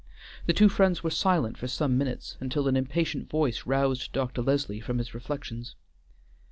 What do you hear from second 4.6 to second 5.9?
from his reflections.